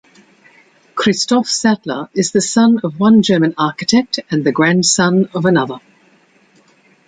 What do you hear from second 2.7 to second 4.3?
of one German architect